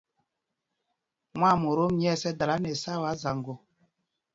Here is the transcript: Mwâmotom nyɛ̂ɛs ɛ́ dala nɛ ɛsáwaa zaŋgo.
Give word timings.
Mwâmotom 1.37 1.93
nyɛ̂ɛs 1.99 2.23
ɛ́ 2.29 2.35
dala 2.39 2.55
nɛ 2.59 2.69
ɛsáwaa 2.75 3.19
zaŋgo. 3.21 3.53